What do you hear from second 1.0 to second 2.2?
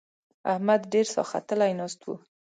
ساختلی ناست وو.